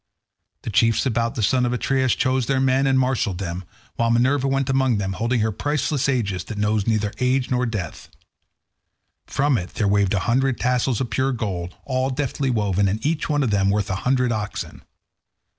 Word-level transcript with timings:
The 0.63 0.71
chiefs 0.71 1.05
about 1.05 1.35
the 1.35 1.43
son 1.43 1.63
of 1.63 1.73
Atreus 1.73 2.15
chose 2.15 2.47
their 2.47 2.59
men 2.59 2.87
and 2.87 2.97
marshalled 2.97 3.37
them, 3.37 3.63
while 3.97 4.09
Minerva 4.09 4.47
went 4.47 4.67
among 4.67 4.97
them 4.97 5.13
holding 5.13 5.41
her 5.41 5.51
priceless 5.51 6.09
aegis 6.09 6.43
that 6.45 6.57
knows 6.57 6.87
neither 6.87 7.13
age 7.19 7.51
nor 7.51 7.67
death. 7.67 8.09
From 9.27 9.59
it 9.59 9.75
there 9.75 9.87
waved 9.87 10.15
a 10.15 10.19
hundred 10.25 10.59
tassels 10.59 11.01
of 11.01 11.11
pure 11.11 11.33
gold, 11.33 11.75
all 11.85 12.09
deftly 12.09 12.49
woven, 12.49 12.87
and 12.87 13.05
each 13.05 13.29
one 13.29 13.43
of 13.43 13.51
them 13.51 13.69
worth 13.69 13.91
a 13.91 13.95
hundred 13.97 14.31
oxen. 14.31 14.81